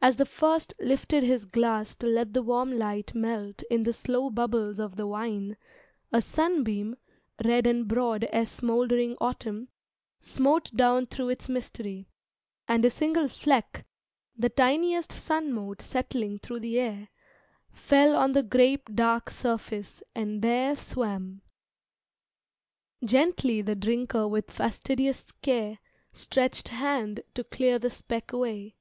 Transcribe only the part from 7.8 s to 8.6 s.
broad as